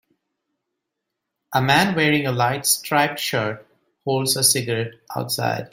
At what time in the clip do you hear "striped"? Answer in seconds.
2.65-3.19